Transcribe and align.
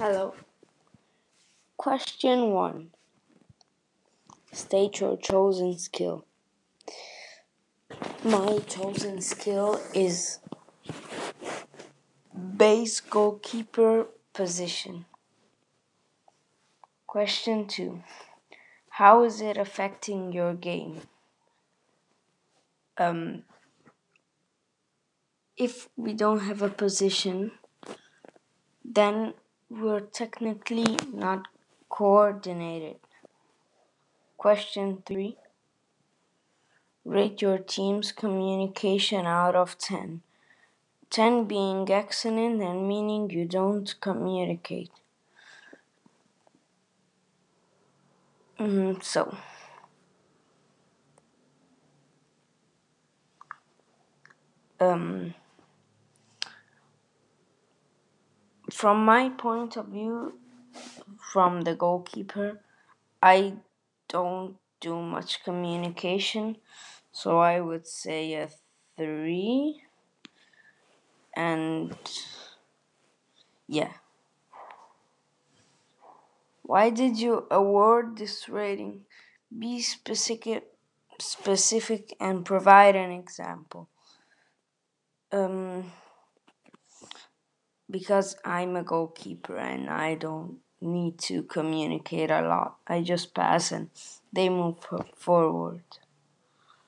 Hello. 0.00 0.32
Question 1.76 2.52
1. 2.52 2.90
State 4.52 5.00
your 5.00 5.16
chosen 5.16 5.76
skill. 5.76 6.24
My 8.22 8.60
chosen 8.68 9.20
skill 9.20 9.80
is 9.92 10.38
base 12.56 13.00
goalkeeper 13.00 14.06
position. 14.32 15.06
Question 17.08 17.66
2. 17.66 18.00
How 18.90 19.24
is 19.24 19.40
it 19.40 19.56
affecting 19.56 20.32
your 20.32 20.54
game? 20.54 21.00
Um, 22.96 23.42
if 25.56 25.88
we 25.96 26.12
don't 26.12 26.42
have 26.42 26.62
a 26.62 26.68
position, 26.68 27.50
then 28.84 29.34
we're 29.70 30.00
technically 30.00 30.96
not 31.12 31.46
coordinated. 31.88 32.96
Question 34.38 35.02
3. 35.04 35.36
Rate 37.04 37.42
your 37.42 37.58
team's 37.58 38.12
communication 38.12 39.26
out 39.26 39.54
of 39.54 39.76
10. 39.78 40.22
10 41.10 41.44
being 41.44 41.90
excellent 41.90 42.62
and 42.62 42.88
meaning 42.88 43.28
you 43.30 43.44
don't 43.44 43.94
communicate. 44.00 44.90
Mm, 48.58 49.02
so, 49.02 49.36
um, 54.80 55.34
from 58.70 59.04
my 59.04 59.30
point 59.30 59.76
of 59.76 59.86
view, 59.86 60.38
from 61.32 61.62
the 61.62 61.74
goalkeeper, 61.74 62.60
I 63.22 63.54
don't 64.08 64.56
do 64.80 65.00
much 65.00 65.42
communication, 65.42 66.56
so 67.12 67.38
I 67.38 67.60
would 67.60 67.86
say 67.86 68.34
a 68.34 68.48
3. 68.96 69.82
And 71.34 71.96
yeah. 73.66 73.92
Why 76.62 76.90
did 76.90 77.18
you 77.18 77.46
award 77.50 78.18
this 78.18 78.48
rating? 78.48 79.06
Be 79.56 79.80
specific, 79.80 80.64
specific 81.18 82.14
and 82.20 82.44
provide 82.44 82.94
an 82.94 83.10
example. 83.10 83.88
Um, 85.32 85.92
because 87.90 88.36
I'm 88.44 88.76
a 88.76 88.82
goalkeeper 88.82 89.56
and 89.56 89.88
I 89.88 90.14
don't 90.14 90.58
need 90.80 91.18
to 91.18 91.42
communicate 91.42 92.30
a 92.30 92.42
lot. 92.42 92.76
I 92.86 93.02
just 93.02 93.34
pass 93.34 93.72
and 93.72 93.90
they 94.32 94.48
move 94.48 94.76
forward. 95.16 95.82